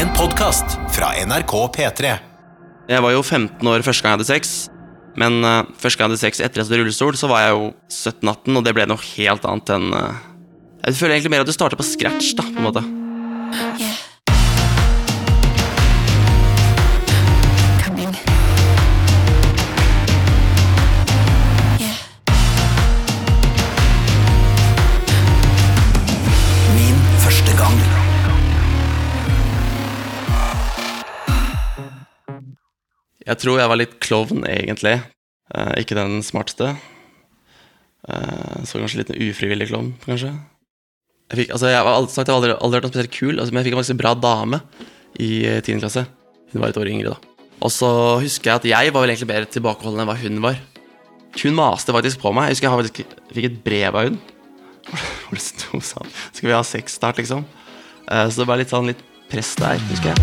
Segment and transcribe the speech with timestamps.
[0.00, 2.12] En podkast fra NRK P3.
[2.88, 4.52] Jeg var jo 15 år første gang jeg hadde sex.
[5.20, 7.52] Men uh, første gang jeg hadde sex etter at jeg hadde rullestol, så var jeg
[7.52, 10.22] jo 17-18, og det ble noe helt annet enn uh,
[10.86, 12.86] Jeg føler egentlig mer at du starter på scratch, da, på en måte.
[13.60, 14.09] Coming.
[33.30, 34.96] Jeg tror jeg var litt klovn, egentlig.
[35.54, 36.72] Eh, ikke den smarteste.
[38.10, 40.32] Eh, så kanskje litt ufrivillig klovn, kanskje.
[41.30, 43.52] Jeg fikk, altså, jeg har alltid jeg har aldri, aldri vært noe spesielt kul, altså,
[43.54, 44.60] men jeg fikk en ganske bra dame
[45.22, 45.78] i eh, 10.
[45.84, 46.06] klasse.
[46.50, 47.46] Hun var et år yngre, da.
[47.60, 47.90] Og så
[48.24, 50.58] husker jeg at jeg var vel egentlig mer tilbakeholden enn hva hun var.
[51.38, 52.48] Hun maste faktisk på meg.
[52.48, 54.18] Jeg husker jeg faktisk- fikk et brev av hun.
[55.28, 57.44] Hvor det sto sånn Skal vi ha sex snart, liksom?
[58.10, 60.18] Eh, så det var litt sånn litt press der, husker jeg.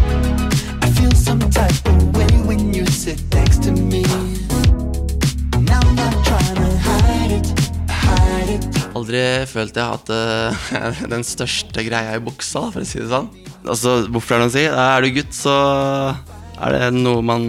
[0.84, 4.02] I feel some type of way when you sit next to me.
[5.54, 7.48] And I'm not trying to hide it,
[7.94, 8.64] hide it.
[8.98, 13.30] Aldri følt jeg at uh, den største greia i buksa, for å si det sånn.
[13.68, 14.64] Altså, hvorfor er det noe å si?
[14.66, 15.54] Er du gutt, så
[16.58, 17.46] er det noe man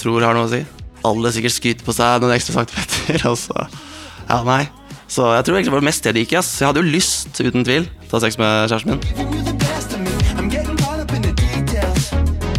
[0.00, 0.60] tror har noe å si.
[1.08, 3.56] Alle sikkert skryter på seg noen ekstra centimeter, og så
[4.28, 4.66] Ja, nei.
[5.10, 6.40] Så jeg tror egentlig det var mest det det gikk i.
[6.42, 6.50] ass.
[6.60, 9.00] Jeg hadde jo lyst, uten tvil, til å ha sex med kjæresten min.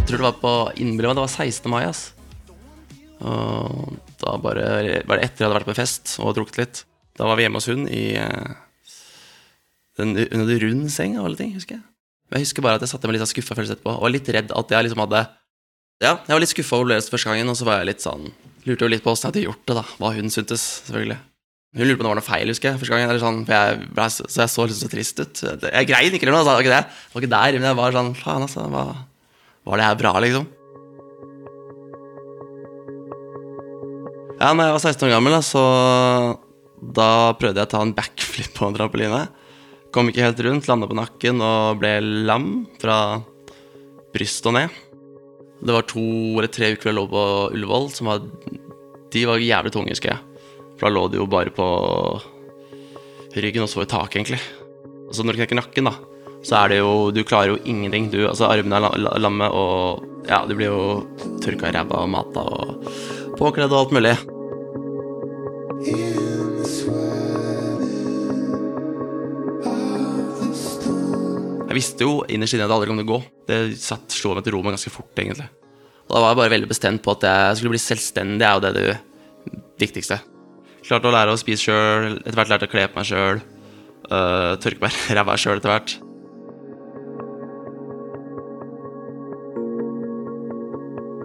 [0.02, 1.70] Jeg tror det var på innbilla, det var 16.
[1.72, 2.10] mai, ass.
[3.22, 4.66] Og da bare
[5.08, 6.84] var det etter jeg hadde vært på fest og drukket litt.
[7.18, 8.54] Da var vi hjemme hos hun i eh,
[10.00, 11.86] den, under en rund seng av alle ting, husker jeg.
[12.32, 14.14] Men jeg husker bare at jeg satte meg litt sånn skuffa følelse etterpå, og var
[14.14, 15.26] litt redd at jeg liksom hadde
[16.02, 18.32] Ja, jeg var litt skuffa over opplevelsen første gangen, og så var jeg litt sånn
[18.62, 19.84] Lurte jo litt på åssen jeg hadde gjort det, da.
[19.98, 21.16] Hva hun syntes, selvfølgelig.
[21.74, 23.10] Hun lurte på om det var noe feil, husker jeg, første gangen.
[23.10, 25.42] Eller sånn, for jeg, ble så, så jeg så liksom så trist ut.
[25.66, 26.82] Jeg grein ikke eller noe, altså, det det.
[26.86, 28.68] Det var ikke der, men jeg var sånn Faen, altså.
[28.70, 28.92] var,
[29.66, 30.46] var det her bra, liksom?
[34.42, 35.62] Ja, når jeg var 16 år gammel, da, så
[36.98, 39.20] da prøvde jeg å ta en backflip på en trampoline.
[39.94, 41.92] Kom ikke helt rundt, landa på nakken og ble
[42.26, 42.48] lam
[42.82, 42.96] fra
[44.16, 44.80] brystet og ned.
[45.62, 46.02] Det var to
[46.40, 47.24] eller tre uker jeg lå på
[47.54, 48.24] Ullevål, som var
[49.14, 50.46] De var jævlig tunge, husker jeg.
[50.80, 51.68] For da lå de jo bare på
[53.38, 54.42] ryggen og så i taket, egentlig.
[55.14, 55.94] Så når du knekker nakken, da,
[56.48, 58.10] så er det jo Du klarer jo ingenting.
[58.10, 62.02] Du, altså Armene er la- la- lamme, og ja, du blir jo tørka i ræva
[62.06, 62.90] og mata og
[63.42, 64.14] påkledd og alt mulig.
[71.72, 73.20] Jeg visste jo innerst inne at det aldri kom til å gå.
[73.48, 75.48] Det satt, slo meg til ro med ganske fort, egentlig.
[76.10, 78.64] Og da var jeg bare veldig bestemt på at jeg skulle bli selvstendig, er jo
[78.66, 80.20] det det viktigste.
[80.84, 83.42] Klarte å lære å spise sjøl, etter hvert lærte å kle på meg sjøl.
[84.12, 85.96] Uh, tørke meg ræva sjøl etter hvert.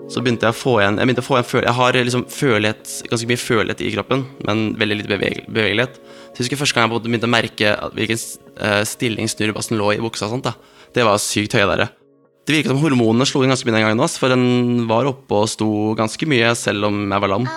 [0.06, 2.24] Så begynte jeg å få igjen Jeg, begynte å få igjen føl jeg har liksom
[2.30, 5.98] følelighet, ganske mye følelighet i kroppen, men veldig lite beveg bevegelighet.
[5.98, 10.02] Så jeg husker første gang jeg begynte å merke hvilken eh, stilling snurrebassen lå i
[10.02, 10.28] buksa.
[10.28, 10.54] og sånt da
[10.94, 11.90] Det var sykt høye der.
[12.46, 15.50] Det virket som hormonene slo inn ganske mye den gangen, for den var oppe og
[15.50, 17.50] sto ganske mye selv om jeg var lam.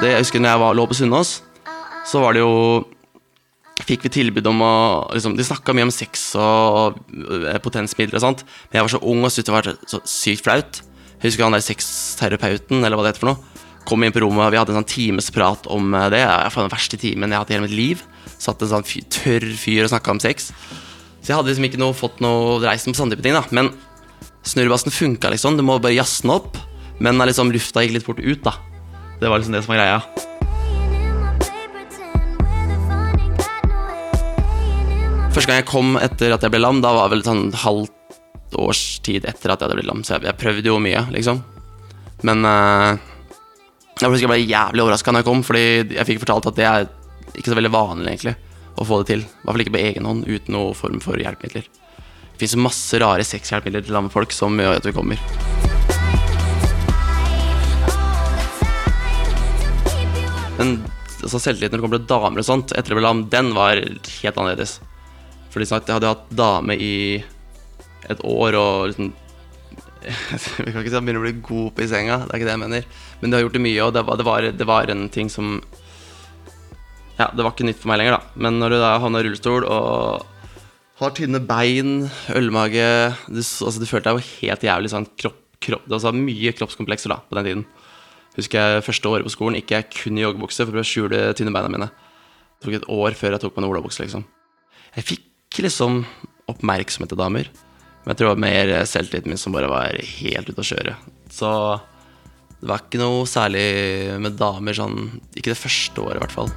[0.00, 1.36] Det jeg husker når jeg var, lå på Sunnaas,
[2.08, 2.54] så var det jo
[3.82, 4.74] Fikk vi tilbud om å
[5.10, 9.02] liksom, De snakka mye om sex og eh, potensmidler og sånt, men jeg var så
[9.02, 10.82] ung og syntes det var så sykt flaut.
[11.16, 14.50] Jeg husker han der sexterapeuten, eller hva det heter for noe, kom inn på rommet,
[14.54, 16.08] vi hadde en sånn timesprat om det.
[16.14, 16.22] det.
[16.22, 18.02] Jeg var den verste timen jeg har hatt i hele mitt liv.
[18.42, 20.50] Satt en sånn fyr, tørr fyr og snakka om sex.
[21.22, 23.44] Så jeg hadde liksom ikke noe, fått noe reist på sånne type ting, da.
[23.54, 23.70] Men
[24.46, 25.58] snurrebassen funka, liksom.
[25.58, 26.58] Du må bare jazze den opp.
[27.02, 28.56] Men eh, liksom, lufta gikk litt fort ut, da.
[29.22, 30.30] Det var liksom det som var greia.
[35.42, 38.80] Første gang jeg kom etter at jeg ble lam, da var vel sånn halvt års
[39.02, 40.04] tid etter at jeg hadde blitt lam.
[40.06, 41.40] Så jeg, jeg prøvde jo mye, liksom.
[42.22, 42.92] Men uh,
[43.98, 45.64] jeg husker jeg ble jævlig overraska når jeg kom, fordi
[45.96, 46.86] jeg fikk fortalt at det er
[47.34, 48.36] ikke så veldig vanlig, egentlig,
[48.78, 49.24] å få det til.
[49.26, 51.66] I hvert fall ikke på egen hånd, uten noen form for hjelpemidler.
[51.66, 55.26] Det fins masse rare sexhjelpemidler til lamme folk som gjør at vi kommer.
[60.62, 60.78] Men
[61.18, 63.82] altså, selvtilliten når det kommer til damer og sånt, etter jeg ble lam, den var
[63.82, 64.78] helt annerledes.
[65.52, 66.94] Fordi sagt, jeg hadde hatt dame i
[68.10, 69.12] et år og liksom
[70.64, 72.40] Vi kan ikke si at jeg begynner å bli god på i senga, det er
[72.40, 72.86] ikke det jeg mener.
[73.20, 75.30] Men de har gjort det mye, og det var, det var, det var en ting
[75.30, 75.54] som
[77.20, 78.40] Ja, det var ikke nytt for meg lenger, da.
[78.42, 80.26] Men når du da havna i rullestol og
[81.02, 82.88] har tynne bein, ølmage
[83.28, 86.54] Du, altså, du følte deg jo helt jævlig sånn kropp, kropp Det var så mye
[86.58, 87.66] kroppskomplekser da, på den tiden.
[88.34, 91.54] Husker jeg første året på skolen gikk jeg kun i joggebukse for å skjule tynne
[91.54, 91.92] beina mine.
[92.58, 94.24] Det tok et år før jeg tok på en olabukse, liksom.
[94.96, 96.00] Jeg fikk fikk liksom
[96.48, 97.48] oppmerksomhet til damer.
[98.02, 100.94] Men jeg tror det var mer selvtilliten min som bare var helt ute å kjøre.
[101.28, 101.48] Så
[102.62, 103.66] det var ikke noe særlig
[104.22, 104.96] med damer sånn
[105.36, 106.52] Ikke det første året, i hvert fall.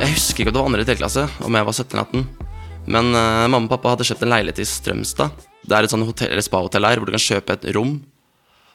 [0.00, 2.24] Jeg husker ikke om det var andre i tredje klasse, om jeg var 17-18.
[2.88, 5.44] Men uh, mamma og pappa hadde kjøpt en leilighet i Strømstad.
[5.62, 8.00] Det er et sånn hotell, eller spa-hotell her hvor du kan kjøpe et rom,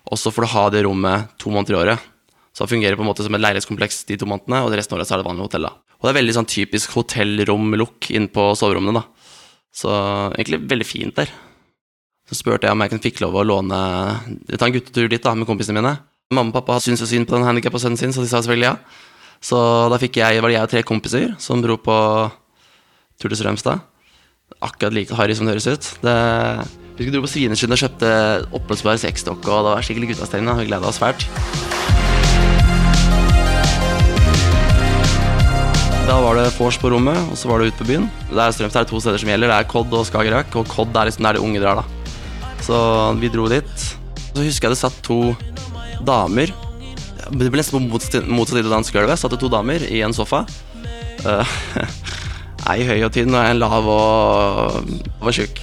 [0.08, 2.14] og så får du ha det rommet to måneder i året.
[2.58, 4.96] Så det fungerer på en måte som et leilighetskompleks de to månedene, og det resten
[4.96, 5.68] av året så er det vanlig hotell.
[5.68, 5.76] da.
[6.00, 9.04] Og det er veldig sånn typisk hotellrom-look inn på soverommene, da.
[9.78, 9.92] Så
[10.34, 11.30] egentlig veldig fint der.
[12.26, 13.82] Så spurte jeg om jeg kunne fikk lov å låne
[14.58, 15.94] ta en guttetur dit da, med kompisene mine.
[16.34, 18.72] Mamma og pappa syntes jo synd på den handikappa sønnen sin, så de sa selvfølgelig
[18.72, 18.74] ja.
[19.38, 19.62] Så
[19.94, 21.96] da fikk jeg, var det jeg og tre kompiser som dro på
[23.22, 23.86] tur til Strømstad.
[24.66, 25.94] Akkurat like harry som det høres ut.
[26.02, 26.18] Det,
[26.98, 28.12] vi dro på Svinesund og kjøpte
[28.50, 30.58] oppblåsbar sexdokke, og det var skikkelig guttastemning.
[30.58, 31.30] Vi gleda oss fælt.
[36.08, 38.06] Da var det vors på rommet, og så var det ut på byen.
[38.30, 39.52] Det er Strømstad er det to steder som gjelder.
[39.52, 42.54] Det er Kodd og Skagerrak, og Kodd er liksom der de unge drar, da.
[42.64, 42.78] Så
[43.20, 43.84] vi dro dit.
[44.30, 45.34] Så husker jeg det satt to
[46.08, 46.54] damer.
[47.28, 49.20] Det ble nesten på motsatt side av dansegulvet.
[49.20, 50.46] Satt det to damer i en sofa.
[51.28, 51.58] Uh,
[52.72, 54.94] Ei høy og tynn, og en lav og
[55.26, 55.60] var tjukk.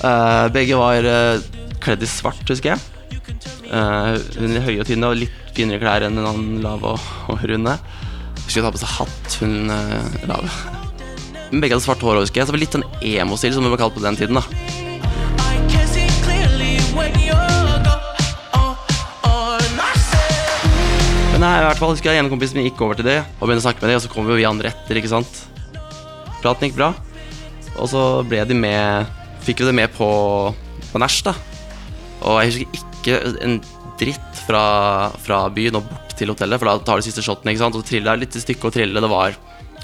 [0.00, 1.50] Uh, begge var uh,
[1.84, 2.88] kledd i svart, husker jeg.
[3.68, 7.44] Hun hun høye og tynne og litt finere klær enn en andre lav og, og
[7.48, 7.76] runde.
[8.52, 10.48] Husker ta på seg hatt, hun uh, lave.
[11.48, 12.44] Men begge hadde svart hår, husker jeg.
[12.44, 14.36] Så det var litt sånn emo-stil, som det var kalt på den tiden.
[14.36, 14.44] da.
[21.32, 23.46] Men nei, i hvert fall husker jeg en kompisen min gikk over til det og
[23.46, 25.42] begynte å snakke med dem, og så kom jo vi andre etter, ikke sant.
[26.44, 26.92] Praten gikk bra.
[27.78, 30.12] Og så ble de med Fikk vi det med på,
[30.92, 31.32] på nach, da.
[32.20, 33.16] Og jeg husker ikke
[33.48, 33.62] en
[33.96, 34.66] dritt fra,
[35.24, 37.76] fra byen og bort til hotellet, for da tar du siste shoten, ikke sant.
[37.76, 39.02] Og trille triller litt i stykket og trille.
[39.04, 39.36] Det var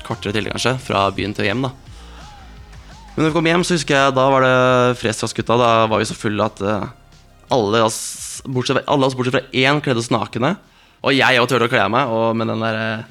[0.06, 1.74] kortere trille, kanskje, fra byen til hjem, da.
[3.18, 5.58] Men når vi kom hjem, så husker jeg da var det Frestas-gutta.
[5.58, 6.88] Da var vi så fulle at eh,
[7.54, 8.00] alle oss,
[8.46, 10.54] bortsett, alle oss bortsett fra én kledde oss nakne.
[11.02, 13.08] Og jeg òg turte å kle av meg, og med den der eh,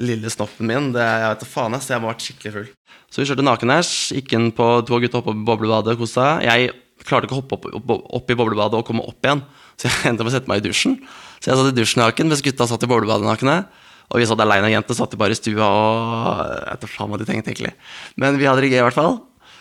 [0.00, 2.68] lille snoppen min det, Jeg vet da faen, ass, jeg må ha vært skikkelig full.
[3.10, 6.28] Så vi kjørte nakenæsj, gikk inn på to gutta oppe på boblebadet og kosa.
[6.44, 6.70] Jeg
[7.06, 9.44] klarte ikke å hoppe opp, opp, opp i boblebadet og komme opp igjen,
[9.80, 10.98] så jeg endte med å sette meg i dusjen.
[11.40, 13.62] Så jeg satt i dusjen naken, mens gutta satt i boblebadet nakne.
[14.10, 17.26] Og vi satt aleine, jenter satt bare i stua og Jeg vet faen hva de
[17.28, 17.74] tenkte, egentlig.
[18.18, 19.20] Men vi hadde det gøy, i hvert fall.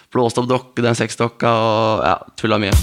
[0.09, 2.73] Blåste opp dokke, den sexdokka og ja, tulla mye.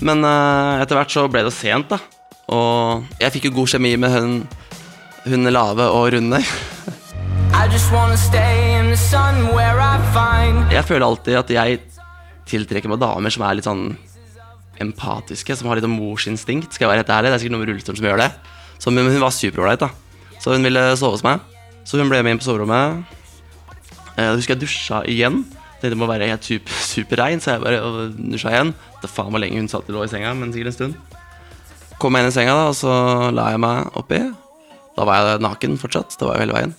[0.00, 2.00] Men uh, etter hvert så ble det sent, da.
[2.48, 4.34] Og jeg fikk jo god kjemi med hun,
[5.28, 6.40] hun lave og runde.
[7.52, 8.77] I just wanna stay
[10.74, 11.78] Jeg føler alltid at jeg
[12.48, 13.84] tiltrekker meg damer som er litt sånn
[14.82, 16.74] empatiske, som har litt sånn morsinstinkt.
[16.74, 18.28] Skal jeg være helt ærlig, Det er sikkert noen med rullestolen som gjør det.
[18.78, 19.90] Så, men hun var superålreit, da.
[20.42, 21.40] Så hun ville sove hos meg.
[21.88, 23.04] Så hun ble med inn på soverommet.
[24.16, 25.44] Eh, Jeg husker jeg dusja igjen.
[25.82, 28.74] Det må være helt super, superrein, så jeg bare dusja igjen.
[29.02, 30.94] Det faen hvor lenge hun satt og lå i senga, men sikkert en stund.
[31.98, 34.20] Kom jeg inn i senga, da, og så la jeg meg oppi.
[34.98, 36.14] Da var jeg naken fortsatt.
[36.18, 36.74] Det var jo hele veien.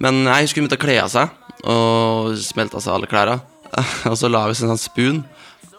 [0.00, 1.34] Men jeg husker hun begynte å kle av seg,
[1.68, 3.40] og smelta seg alle klærne.
[4.10, 5.18] Og så la vi oss en sånn spoon,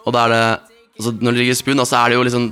[0.02, 0.44] og da er det
[0.96, 2.46] altså Når det ligger spoon, da, så er det jo liksom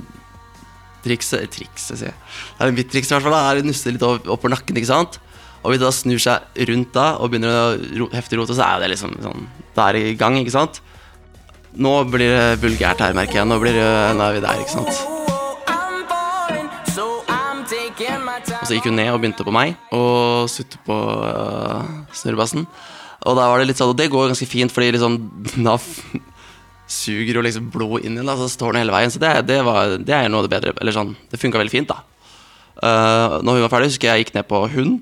[1.01, 2.17] Trikset Trikset, sier jeg.
[2.59, 3.33] Det er mitt triks, i hvert fall.
[3.33, 5.17] da, er å nusse litt opp på nakken, ikke sant.
[5.61, 7.65] Og hvis det da snur seg rundt da og begynner å
[8.03, 10.81] ro, heftig rote, så er det liksom sånn Da er det i gang, ikke sant.
[11.71, 13.49] Nå blir det vulgært her, merker jeg.
[13.49, 15.21] Nå, blir det, nå er vi der, ikke sant.
[18.61, 21.85] Og så gikk hun ned og begynte på meg og sutte på uh,
[22.15, 22.65] snurrebassen.
[23.21, 25.17] Og da var det litt sånn, og det går ganske fint, fordi liksom
[25.67, 25.87] NAF
[26.91, 29.13] suger jo liksom blod inn i den, så står den hele veien.
[29.13, 30.73] Så det, det, var, det er noe av det bedre.
[30.81, 32.01] Eller sånn, det funka veldig fint, da.
[32.81, 34.99] Uh, når hun var ferdig, husker jeg gikk ned på hund.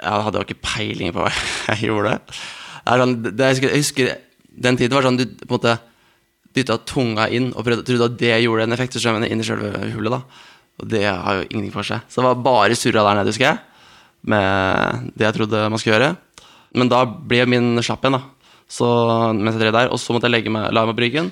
[0.00, 1.30] Jeg hadde jo ikke peiling på hva
[1.74, 2.16] jeg gjorde.
[2.80, 4.12] Det er sånn, det, jeg husker
[4.60, 5.74] Den tiden var sånn du på en måte
[6.56, 8.96] dytta tunga inn og prøvde, trodde at det gjorde en effekt.
[8.98, 10.48] Så inn i selve hullet, da.
[10.80, 12.02] Og det har jo ingenting for seg.
[12.08, 13.60] Så det var bare surra der nede, husker jeg.
[14.30, 16.10] Med det jeg trodde man skulle gjøre.
[16.76, 18.54] Men da ble min slapp igjen, da.
[18.70, 18.86] Så
[19.34, 19.92] mens jeg drev der.
[19.94, 21.30] Og så måtte jeg legge meg, la meg på ryggen.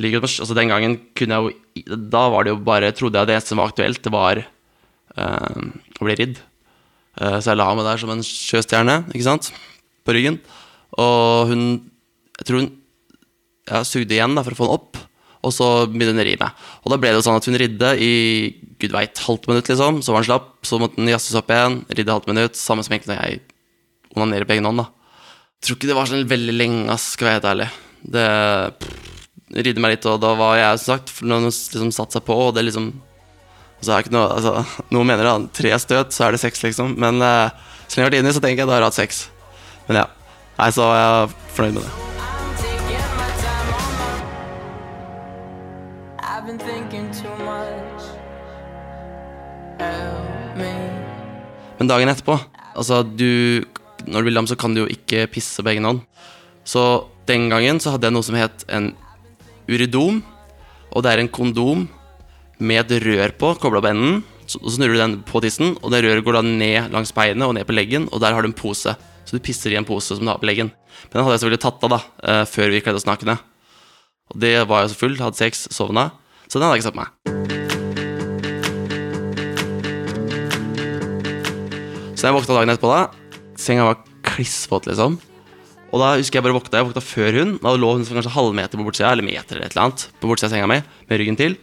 [0.00, 3.60] Altså Den gangen kunne jeg jo Da var det jo bare Trodde jeg det som
[3.60, 5.64] var aktuelt, det var øh,
[6.00, 6.40] å bli ridd.
[7.20, 9.50] Eh, så jeg la meg der som en sjøstjerne, ikke sant,
[10.04, 10.40] på ryggen.
[10.96, 11.64] Og hun
[12.40, 12.70] Jeg tror hun
[13.68, 14.98] jeg sugde igjen da for å få den opp,
[15.46, 16.64] og så begynte hun å ri meg.
[16.82, 18.14] Og da ble det jo sånn at hun ridde i
[18.82, 20.00] gud veit halvt minutt, liksom.
[20.02, 21.78] Så var hun slapp, så måtte den jazzes opp igjen.
[21.94, 22.58] Ridde halvt minutt.
[22.58, 23.38] Samme som egentlig når jeg
[24.16, 24.88] onanerer på egen hånd, da.
[25.60, 27.70] Jeg tror ikke det var sånn veldig lenge, ass, skal jeg være helt ærlig.
[28.16, 28.26] Det,
[28.82, 29.08] pff,
[29.62, 32.36] ridde meg litt, og da var jeg som sagt for noen liksom satte seg på,
[32.48, 32.92] og det liksom
[33.82, 36.38] og så er det ikke noe, altså, Noen mener da tre støt, så er det
[36.38, 36.92] seks, liksom.
[37.02, 37.50] Men eh,
[37.90, 39.16] så lenge jeg har vært inni, så tenker jeg da har jeg hatt seks.
[39.88, 40.04] Men ja.
[40.60, 41.90] Nei, så er jeg fornøyd med det.
[51.80, 52.38] Men dagen etterpå
[52.78, 53.66] Altså, du
[54.06, 56.02] Når du blir lam, så kan du jo ikke pisse på egen hånd.
[56.64, 58.92] Så den gangen så hadde jeg noe som het en
[59.70, 60.22] uridom.
[60.92, 61.86] Og det er en kondom
[62.62, 64.20] med et rør på, kobla på enden.
[64.46, 67.46] Så så snurrer du den på tissen, og det røret går da ned langs beinet
[67.46, 68.92] og ned på leggen, og der har du en pose.
[69.24, 70.72] Så du pisser i en pose som du har på leggen.
[71.08, 73.38] Men den hadde jeg selvfølgelig tatt av da, eh, før vi kledde oss nakne.
[74.32, 76.10] Og det var jeg så full, hadde sex, sovna.
[76.48, 77.10] Så den hadde jeg ikke satt på meg.
[82.18, 83.21] Så jeg våkna dagen etterpå, da.
[83.62, 85.18] Senga var klissvåt, liksom.
[85.92, 87.54] Og da husker jeg bare våkna Jeg våkna før hun.
[87.60, 90.48] Da lå hun kanskje halvmeter på bortsida, eller meter eller et eller annet, på bortsida
[90.48, 91.56] av senga mi, med ryggen til.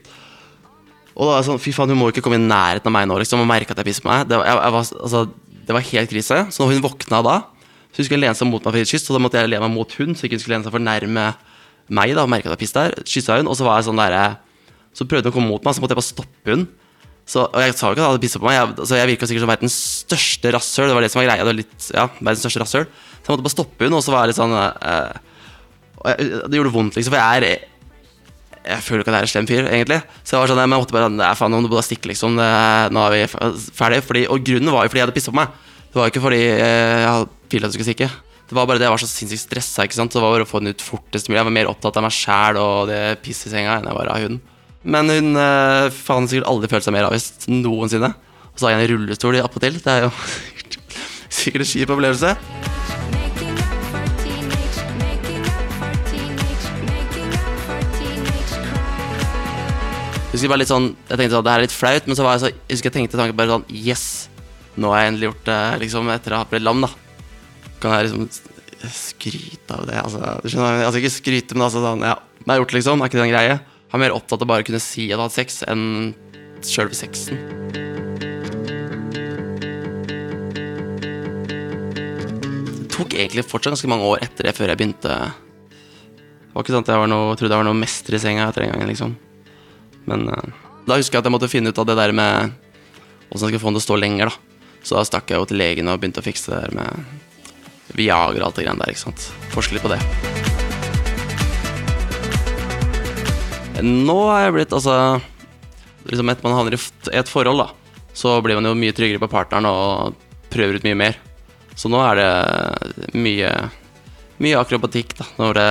[1.16, 3.08] Og da var jeg sånn, fy faen, hun må ikke komme i nærheten av meg
[3.10, 4.28] nå, liksom, og merke at jeg pisser på meg.
[4.30, 5.24] Det var, jeg, jeg var, altså,
[5.70, 6.38] det var helt krise.
[6.54, 7.38] Så når hun våkna da,
[7.90, 9.52] så husker jeg hun lene seg mot meg for et kyss, og da måtte jeg
[9.52, 11.26] lene meg mot hun, så ikke hun skulle lene seg for nærme
[11.90, 12.96] meg, da, og merke at jeg pisset der.
[13.04, 14.24] Kyssa hun, og så var jeg sånn derre
[14.96, 16.68] Så prøvde hun å komme mot meg, så måtte jeg bare stoppe hun.
[17.30, 19.10] Så, og jeg sa jo ikke at jeg hadde pisset på meg, jeg, altså, jeg
[19.12, 20.90] virka sikkert som verdens største rasshøl.
[20.90, 21.44] Det var det som var greia.
[21.44, 22.88] Det var litt, ja, verdens største rasshøl.
[22.90, 25.20] Så jeg måtte bare stoppe henne, og så var jeg litt sånn eh,
[26.00, 27.68] og jeg, Det gjorde vondt, liksom, for jeg er
[28.70, 29.98] jeg føler ikke at jeg er en slem fyr, egentlig.
[30.22, 32.36] Så jeg var sånn, jeg måtte bare Nei, faen, nå må du bare stikke, liksom.
[32.38, 32.50] Det,
[32.94, 33.76] nå er vi ferdige.
[33.78, 34.00] ferdig.
[34.06, 35.54] Fordi, og grunnen var jo fordi jeg hadde pissa på meg.
[35.90, 38.10] Det var jo ikke fordi eh, jeg ville at du skulle stikke.
[38.50, 39.86] Det var bare det jeg var så sinnssykt stressa.
[39.88, 40.12] ikke sant?
[40.12, 41.40] Så det var bare å få den ut fortest mulig.
[41.40, 44.12] Jeg var mer opptatt av meg sjæl og det pisset i senga enn jeg var
[44.12, 44.42] av hunden.
[44.84, 48.14] Men hun uh, faen sikkert aldri følt seg mer avvist noensinne.
[48.54, 49.80] Og så har jeg en rullestol i appåtil.
[49.84, 50.12] Det er jo
[51.40, 52.36] sikkert en kjip opplevelse.
[60.40, 62.38] Jeg bare litt sånn Jeg tenkte sånn, det her er litt flaut, men så var
[62.38, 64.04] jeg så Jeg husker jeg tenkte tanken bare sånn Yes!
[64.80, 66.90] Nå har jeg endelig gjort det, liksom, etter å ha blitt lam, da.
[67.84, 68.30] Kan jeg liksom
[68.96, 69.98] skryte av det?
[70.00, 73.04] Altså, du skjønner, altså ikke skryte, men altså sånn Ja, det jeg gjort, liksom.
[73.04, 73.58] Er ikke det en greie?
[73.90, 76.12] Jeg er mer opptatt av bare å kunne si at jeg har hatt sex, enn
[76.62, 77.40] sjølve sexen.
[82.70, 86.76] Det tok egentlig fortsatt ganske mange år etter det før jeg begynte Det var ikke
[86.76, 88.92] sånn at jeg var noe, trodde jeg var noe mester i senga etter den gangen,
[88.92, 89.16] liksom.
[90.06, 90.52] Men eh,
[90.86, 92.54] da husker jeg at jeg måtte finne ut av det der med
[93.30, 94.62] Hvordan jeg skulle få den til å stå lenger, da.
[94.86, 98.44] Så da stakk jeg jo til legen og begynte å fikse det der med Viagra
[98.44, 99.32] og alt det greiene der, ikke sant.
[99.54, 100.39] Forske litt på det.
[103.86, 104.96] Nå er jeg blitt, altså
[106.10, 106.80] Liksom etter man havner i
[107.20, 110.16] et forhold, da, så blir man jo mye tryggere på partneren og
[110.50, 111.20] prøver ut mye mer.
[111.78, 113.52] Så nå er det mye
[114.40, 115.68] mye akrobatikk da, når, det,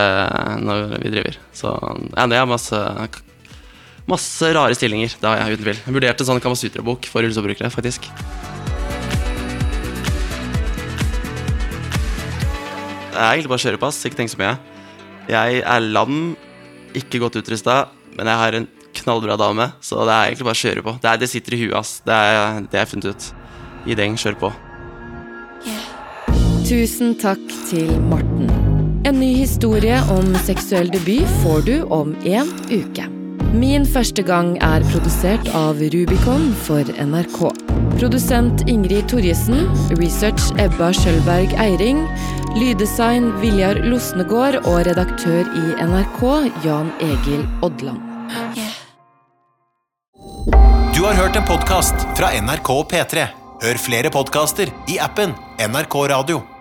[0.68, 1.38] når vi driver.
[1.56, 1.72] Så
[2.12, 2.84] ja, det er masse
[4.08, 5.12] Masse rare stillinger.
[5.20, 5.80] Det har jeg uten tvil.
[5.84, 8.06] Jeg vurderte sånn Kamasutra-bok for rullestolbrukere, faktisk.
[13.12, 14.54] Det er egentlig bare kjørepass, ikke tenk så mye.
[15.28, 16.30] Jeg er lam,
[16.96, 17.82] ikke godt utrusta,
[18.16, 20.96] men jeg har en knallbra dame, så det er egentlig bare å kjøre på.
[21.02, 21.92] Det, er, det sitter i huet, ass.
[22.06, 23.28] Det er det jeg har funnet ut.
[23.88, 24.52] I deng, kjør på.
[26.68, 28.50] Tusen takk til Morten.
[29.08, 33.06] En ny historie om seksuell debut får du om en uke.
[33.56, 37.38] Min første gang er produsert av Rubicon for NRK.
[37.96, 39.64] Produsent Ingrid Torjesen,
[39.96, 42.02] research Ebba Skjølberg Eiring,
[42.56, 46.20] lyddesign Viljar Losnegård og redaktør i NRK
[46.64, 48.04] Jan Egil Odland.
[50.96, 53.26] Du har hørt en podkast fra NRK P3.
[53.62, 56.57] Hør flere podkaster i appen NRK Radio.